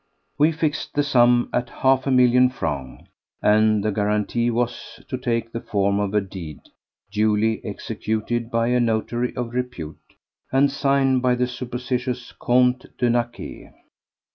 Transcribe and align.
We 0.39 0.51
fixed 0.51 0.95
the 0.95 1.03
sum 1.03 1.47
at 1.53 1.69
half 1.69 2.07
a 2.07 2.11
million 2.11 2.49
francs, 2.49 3.03
and 3.39 3.83
the 3.85 3.91
guarantee 3.91 4.49
was 4.49 4.99
to 5.07 5.15
take 5.15 5.51
the 5.51 5.61
form 5.61 5.99
of 5.99 6.15
a 6.15 6.21
deed 6.21 6.57
duly 7.11 7.63
executed 7.63 8.49
by 8.49 8.69
a 8.69 8.79
notary 8.79 9.31
of 9.35 9.53
repute 9.53 10.15
and 10.51 10.71
signed 10.71 11.21
by 11.21 11.35
the 11.35 11.45
supposititious 11.45 12.31
Comte 12.31 12.87
de 12.97 13.11
Naquet. 13.11 13.69